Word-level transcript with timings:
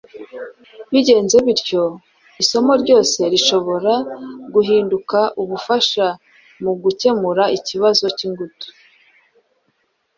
Bigenze 0.91 1.35
bityo, 1.45 1.83
isomo 2.41 2.71
ryose 2.81 3.19
rishobora 3.33 3.93
guhinduka 4.53 5.19
ubufasha 5.41 6.05
mu 6.63 6.71
gukemura 6.83 7.43
ikibazo 7.57 8.05
cy’ingutu 8.17 8.67